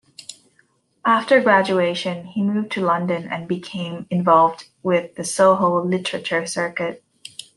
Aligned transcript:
After 1.05 1.39
graduation, 1.41 2.25
he 2.25 2.41
moved 2.41 2.71
to 2.71 2.81
London 2.83 3.31
and 3.31 3.47
became 3.47 4.07
involved 4.09 4.67
with 4.81 5.13
the 5.13 5.23
Soho 5.23 5.79
literature 5.85 6.47
circuit. 6.47 7.03